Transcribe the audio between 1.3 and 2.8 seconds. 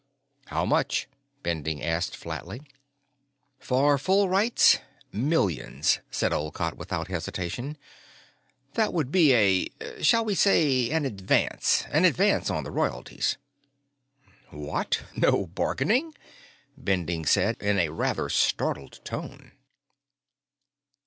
Bending asked flatly.